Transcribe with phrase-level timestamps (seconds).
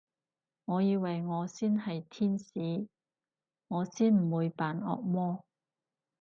[0.65, 2.87] 我以為我先係天使，
[3.67, 5.45] 我先唔會扮惡魔